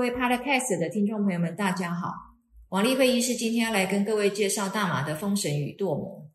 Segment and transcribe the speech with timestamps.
[0.00, 2.10] 各位 Podcast 的听众朋友们，大家好。
[2.70, 6.26] 王丽慧医师今天要来跟各位介绍大麻的封神与堕魔。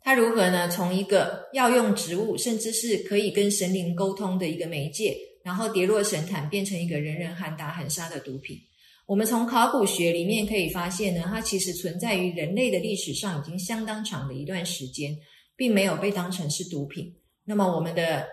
[0.00, 0.68] 它如何呢？
[0.68, 8.58] 从一个药用植物，甚至是可以跟神灵沟通的一个媒介，然后跌落神坛，变成一个人人喊打喊杀的毒品。
[9.06, 15.16] 我们从考古学里面可以发现呢，它其实存在于人类的历史上已经相当长的一段时间，
[15.54, 17.14] 并没有被当成是毒品。
[17.44, 18.26] 那么我们的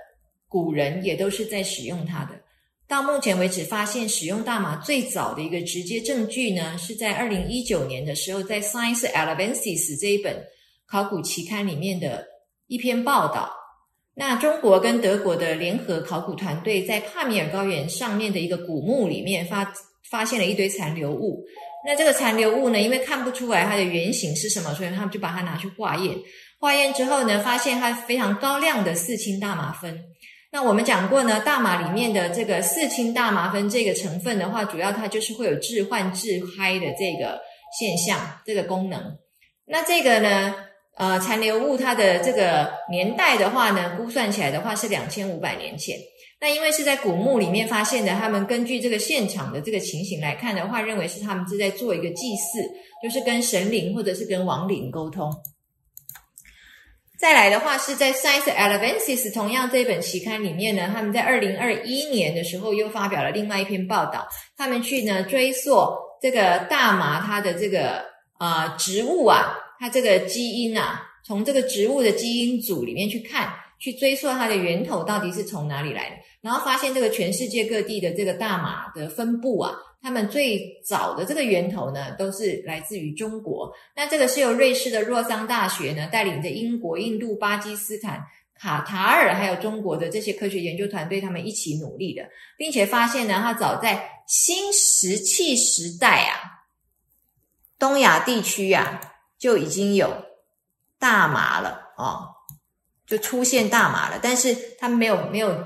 [0.47, 2.41] 古人也都是在使用它的。
[2.87, 10.43] 到目前为止，发现使用大麻最早的一个直接证据呢，是在二零一九年的时候，在《Science Advances》这一本
[10.85, 12.25] 考古期刊里面的
[12.67, 13.51] 一篇报道。
[14.15, 19.73] 那中国跟德国的联合考古团队在帕米尔高原上面的一个古墓里面发
[20.11, 21.43] 发现了一堆残留物。
[21.85, 26.15] 那这个残留物呢，因为看不出来它的原型是什么，所以他们就把它拿去化验。
[26.59, 29.99] 化验之后呢，发现它非常高量的四氢大麻酚。
[30.53, 37.41] 那我们讲过呢，大麻里面的这个四氢大麻酚这个成分的话，主要它就是会有致幻、致嗨的这个
[37.79, 39.17] 现象，这个功能。
[39.65, 40.53] 那这个呢，
[40.95, 45.97] 呃，残留物它的这个年代的话呢，估算起来的话是两千五百年前。
[46.39, 52.61] 那因为是在古墓里面发现的，他们根据这个现场的这个情形来看的话，认为是他们是在做一个祭祀，
[53.01, 55.33] 就是跟神灵或者是跟亡灵沟通。
[57.19, 65.87] 再来的话，是在《Science Advances》同样这本期刊里面呢，他们在二零二一年的时候又发表了另外一篇报道，他们去呢追溯
[66.21, 68.03] 这个大麻它的这个
[68.39, 79.71] 啊植物啊，它这个基因啊，从这个植物的基因组里面去看，去追溯它的源头到底是从哪里来的，然后发现这个全世界各地的这个大麻的分布啊。
[80.03, 83.73] 他们最早的这个源头呢，都是来自于中国。
[83.95, 88.21] 那这个是由瑞士的洛桑大学呢，带领着英国、印度、巴基斯坦、
[88.53, 96.67] 卡塔尔还有中国的这些科学研究团队，他们一起努力的，并且发现呢，它早在新石器时代啊，
[97.79, 98.99] 东亚地区啊
[99.39, 100.25] 就已经有
[100.99, 102.27] 大麻了哦，
[103.07, 105.63] 就出现大麻了，但是他们没有没有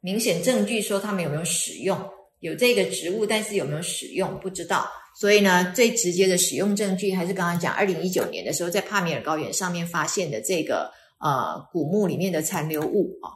[0.00, 2.10] 明显证据说他们有没有使用。
[2.40, 4.86] 有这个植物，但是有没有使用不知道。
[5.18, 13.30] 所以呢，最直接的使用证据还是刚刚讲，二零一九年的时候在帕米尔高原上面发现的这个呃古墓里面的残留物啊。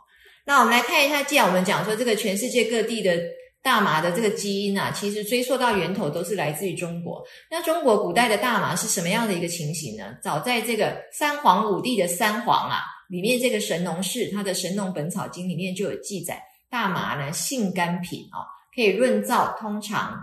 [0.46, 3.18] 那我们来看一下，既然我们讲说这个全世界各地的
[3.62, 7.22] 大麻的这个基因啊，其实追溯到源头都是来自于中国。
[7.50, 10.14] 那中国古代的大麻是什么样的一个情形呢？
[10.22, 18.53] 早在这个三皇五帝的三皇啊里面，这个神农氏他的《神农本草经》里面就有记载，大麻呢性甘品啊。
[18.74, 20.20] 可以润燥通肠、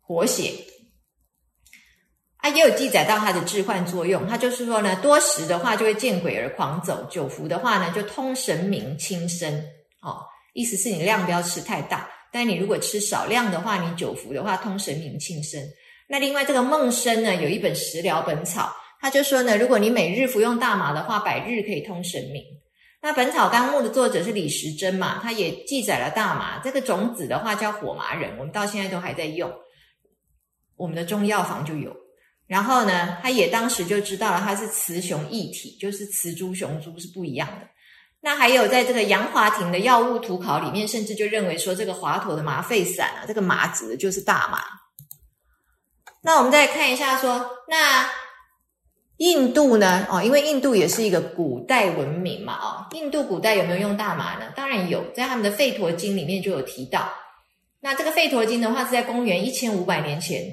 [0.00, 0.52] 活血，
[2.36, 4.26] 啊，也有记载到它的致幻作用。
[4.26, 9.64] 它就是说呢，多食的话就会见鬼而狂走；久服的话呢，就通神明、轻身。
[10.02, 15.66] 哦，意思是你量不要吃太大，但你如果吃少量的话，你久服的话通神明、轻身。
[16.06, 22.44] 那另外这个孟生呢，有一本食疗本草，他就说呢，如果你每日服用大麻的话，百日可以通神明。
[23.00, 25.20] 那《本草纲目》的作者是李时珍嘛？
[25.22, 29.52] 他也记载了大麻这个种子的话叫火麻仁，我们到现在都还在用，
[30.76, 31.96] 我们的中药房就有。
[32.48, 37.68] 然后呢，他也当时就知道了它是雌雄异体，就是雌株雄株是不一样的。
[38.20, 44.60] 那还有在这个杨华庭的药物图考里面，甚至就认为说这个华佗的麻沸散啊，这个麻指的就是大麻。
[46.22, 48.10] 那我们再看一下说那。
[49.18, 50.06] 印度呢？
[50.10, 54.52] 哦，因为印度也是一个古代文明嘛，哦，印度古代有没有用大麻呢？
[54.56, 57.08] 当然有，在他们的《吠陀经》里面就有提到。
[57.80, 60.44] 那这个《吠陀经》的话是在公元一千五百年前，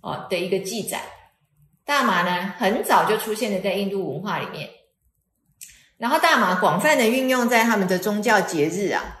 [0.00, 1.00] 哦的一个记载。
[1.84, 4.68] 大麻呢，很早就出现了在印度文化里面。
[5.96, 9.18] 然后大麻广泛的运用在他们的宗教节日啊，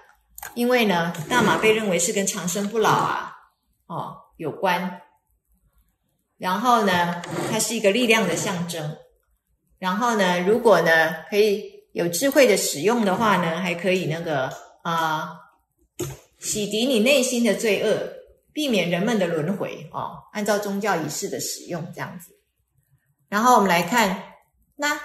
[0.54, 3.32] 因为呢，大麻被认为是跟长生不老啊，
[3.86, 5.02] 哦有关。
[6.40, 8.96] 然后呢，它是一个力量的象征。
[9.78, 14.50] 然后呢，如果呢可以有智慧的使用的话呢，还可以那个
[14.82, 15.32] 啊，
[16.38, 18.14] 洗涤你内心的罪恶，
[18.54, 20.16] 避免人们的轮回哦。
[20.32, 22.30] 按照宗教仪式的使用这样子。
[23.28, 24.22] 然后我们来看，
[24.76, 24.98] 那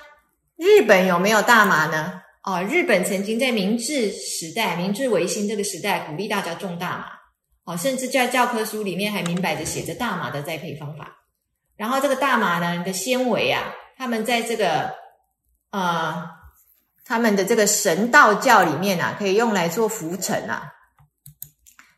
[0.56, 2.22] 日本有没有大麻呢？
[2.44, 7.08] 哦，日本曾经在明治时代、明治维新这个时代，鼓励大家种大麻。
[7.66, 11.25] 哦，甚至在教科书里面还明摆着写着大麻的栽培方法。
[11.78, 14.94] 然后这个大麻呢的纤维啊，他们在这个
[15.72, 16.30] 呃
[17.04, 20.72] 他们的这个神道教里面啊，可以用来做浮尘啊。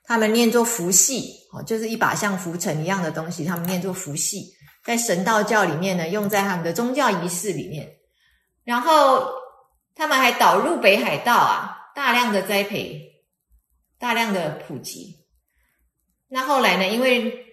[0.04, 4.54] 他们念作浮系哦，就是一把像浮尘一样的东西，他们念作浮系，
[4.84, 7.98] 在神道教里面呢，用在他们的宗教仪式里面。
[8.64, 9.30] 然后
[9.96, 13.02] 他们还导入北海道啊，大量的栽培
[14.00, 15.26] 大量的普及。
[16.30, 16.88] 那后来呢？
[16.88, 17.46] 因为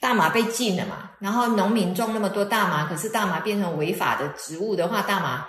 [0.00, 5.46] 大麻被禁了嘛，然后农民种那么多大麻，可是大麻变成违法的植物的话，大麻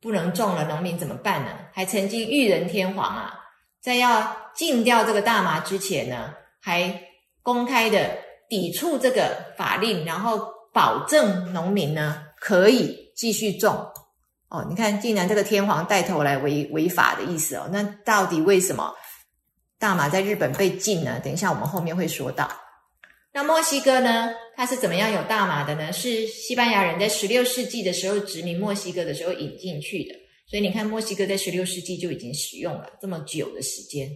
[0.00, 1.50] 不能种了，农民怎么办呢？
[1.72, 3.34] 还曾经裕仁天皇啊，
[3.80, 7.02] 在要禁掉这个大麻之前呢，还
[7.42, 8.16] 公开的
[8.48, 10.40] 抵触这个法令，然后
[10.72, 13.86] 保证农民呢可以继续种。
[14.48, 18.94] 哦，你看，竟然这个天皇带头来违违法的意思哦，那到底为什么？
[19.78, 21.20] 大麻在日本被禁呢？
[21.22, 22.50] 等一下我们后面会说到。
[23.32, 24.30] 那墨西哥呢？
[24.56, 25.92] 它是怎么样有大麻的呢？
[25.92, 30.14] 是西班牙人在十六世纪的时候殖民墨西哥的时候引进去的。
[30.48, 34.10] 所以你看，墨西哥在十六世纪就已经使用了这么久的时间。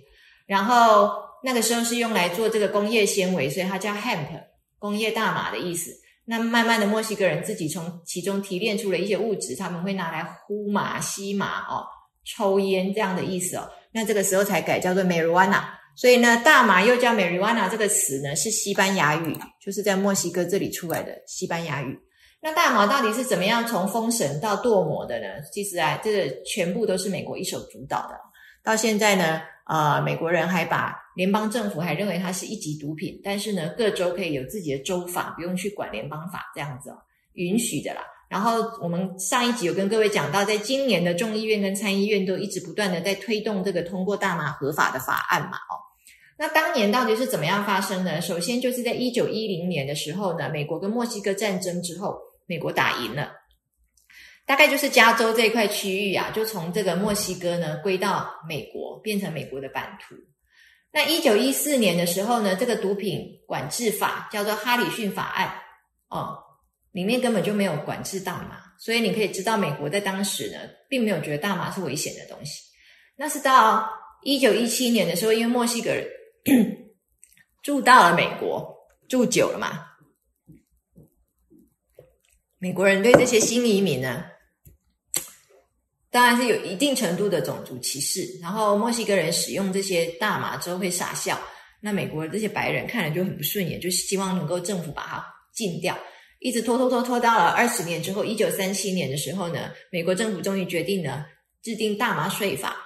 [0.46, 1.12] 然后
[1.44, 4.42] 那个时候是用来做这个工业纤维，所以它叫 hemp，
[4.78, 5.92] 工业大麻的意思。
[6.26, 11.86] 那慢慢的，墨西哥人自己从其中提炼出了一些物质，他们会拿来呼麻、吸麻哦，
[12.24, 13.70] 抽烟这样的意思哦。
[13.92, 15.62] 那这个时候才改叫做 marijuana，
[15.96, 21.98] 所以呢，大麻又叫 marijuana 这个词呢是西班牙语，就是在墨西哥这里出来的西班牙语。
[22.40, 25.26] 那大麻到底是怎么样从封神到堕魔的呢？
[25.52, 28.20] 其实啊，这个全部都是美国一手主导的。
[28.62, 36.96] 到现在呢，呃，美国人还把联邦政府还认为它是一级毒品，但是呢，各州可以有自己的州法，不用去管联邦法，这样子哦，
[37.34, 38.02] 允许的啦。
[38.34, 45.78] 然后我们上一集有跟各位讲到，在今年的众议院跟参议院都一直不断的在推动这个通过大麻合法的法案嘛，哦，
[46.36, 48.20] 那当年到底是怎么样发生呢？
[48.20, 53.30] 首先就是在一九一零年的时候呢，美国跟墨西哥战争之后，美国打赢了，
[54.44, 60.16] 大概就是加州这一块区域啊，就从这个墨西哥呢归到美国，变成美国的版图。
[60.90, 65.52] 那一九一四年的时候呢，这个毒品管制法叫做哈里逊法案，
[66.08, 66.40] 哦。
[66.94, 70.58] 里面根本就没有管制大麻，所以你可以知道，美国在当时呢，
[70.88, 72.62] 并没有觉得大麻是危险的东西。
[73.16, 73.90] 那是到
[74.22, 76.06] 一九一七年的时候，因为墨西哥人
[77.64, 78.72] 住到了美国，
[79.08, 79.84] 住久了嘛，
[82.58, 84.24] 美国人对这些新移民呢，
[86.12, 88.38] 当然是有一定程度的种族歧视。
[88.40, 91.36] 然后墨西哥人使用这些大麻之后会傻笑，
[91.80, 95.98] 那美国这些白人看了就很不顺眼，就希望能够政府把它禁掉。
[96.44, 101.24] 一直拖拖拖拖到了二十年之后，一九三七年的时候呢，美国政府终于决定呢
[101.62, 102.76] 制定大麻税法，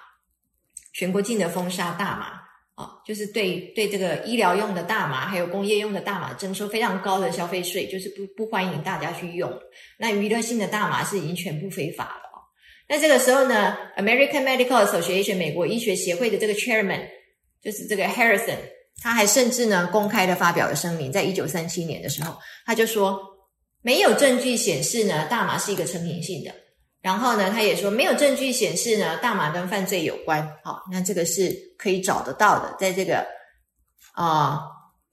[0.93, 2.26] 全国禁的封杀大麻
[2.81, 9.52] 啊，就是对对这个医疗用的大麻还有工业用的大麻征收非常高的消费税，就是不不欢迎大家去用。
[9.99, 12.38] 那娱乐性的大麻是已经全部非法了哦。
[12.88, 17.08] 那这个时候呢，American Medical Association 美国医学协会的这个 Chairman
[17.61, 18.58] 就是这个 Harrison，
[19.02, 23.37] 他还甚至呢公开的发表了声明，在一九三七年的时候，他就说。
[23.88, 26.50] 没有证据显示呢，大麻是一个成瘾性的。
[27.00, 30.46] 然后呢，他也说没有证据显示呢，大麻跟犯罪有关。
[30.62, 33.26] 好，那这个是可以找得到的，在这个
[34.12, 34.61] 啊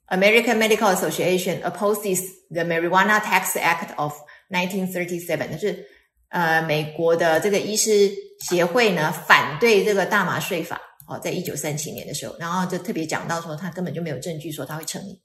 [0.10, 4.14] ，American Medical Association opposes the Marijuana Tax Act of
[4.50, 5.86] 1937，就是
[6.28, 8.12] 呃，美国的这个医师
[8.50, 10.82] 协会呢，反对这个大麻税法。
[11.08, 15.18] 哦，在一九三七年的时候，然后就特别讲到说，他根本就没有证据说他会成瘾。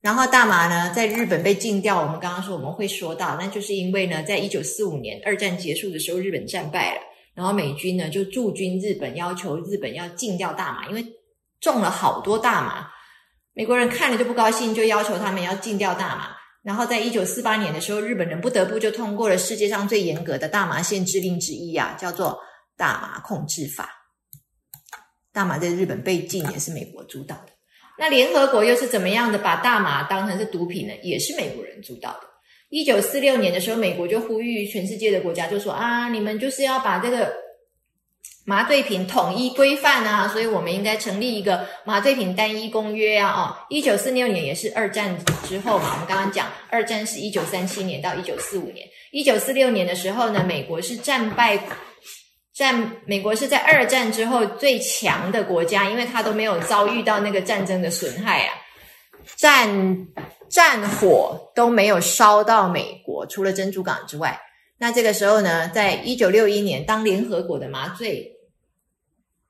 [0.00, 2.00] 然后大麻呢，在日本被禁掉。
[2.00, 7.00] 我们刚刚说我们会说到，那就是因为呢，在一九四五年二战结束的时候，日本战败了，
[7.34, 11.04] 然后美军呢就驻军日本，要求日本要禁掉大麻，因为
[11.60, 12.88] 种了好多大麻，
[13.54, 16.30] 美国人看了就不高兴，就要求他们要禁掉大麻。
[16.62, 22.30] 然后在一九四八年的时候，日本人不得不就通过了世界上最严格的大麻限制令之一啊，叫做
[22.76, 23.84] 《大麻控制法》。
[25.32, 27.57] 大麻在日本被禁也是美国主导的。
[27.98, 30.94] 那联合国又是怎么样的把大麻当成是毒品呢？
[31.02, 32.20] 也是美国人主导的。
[32.70, 37.32] 一九四六年的时候，美国就呼吁全世界的国家，就说啊，你们就是要把这个
[38.44, 43.32] 麻醉品统一规范啊，所以我们应该成立一个麻醉品单一公约啊。
[43.32, 51.58] 哦，一九四六年也是二战之后嘛，我们刚刚讲二战是一九三七年到一九四五年，一九四六年的时候呢，美国是战败。
[52.58, 52.72] 在
[53.06, 58.54] 美国是在二战之后最强的国家，因为他都没有遭遇到那个战争的损害啊，
[59.36, 60.08] 战
[60.48, 64.36] 战火都没有烧到美国，除了珍珠港之外。
[64.78, 68.32] 那这个时候呢，在一九六一年，当联合国的麻醉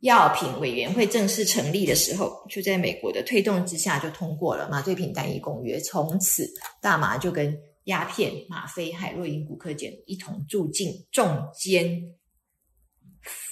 [0.00, 6.46] 药品委员会正式成立的时候，就在美国的推动之下，就通过了麻醉品单一公约，从此
[6.82, 12.02] 大麻就跟鸦片、吗啡、海洛因、古柯碱一同住进重监。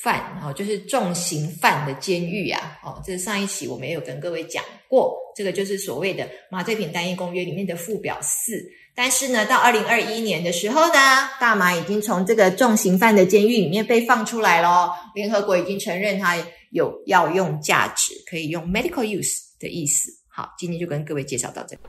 [0.06, 2.78] 犯哦，就是重刑犯的监狱啊！
[2.84, 10.94] 哦，这是上一期我们也有跟各位讲过，这个就是所谓的麻醉品单一公约里面的附表四，但是呢，到二零二一年的时候呢，
[11.40, 16.36] 大麻已经从这个重刑犯的监狱里面被放出来了，联合国已经承认它
[16.70, 20.12] 有药用价值，可以用 medical use 的意思。
[20.28, 21.82] 好，今天就跟各位介绍到这里。